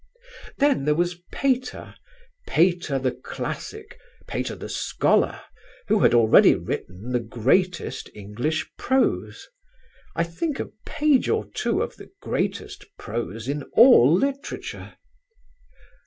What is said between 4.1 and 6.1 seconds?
Pater the scholar, who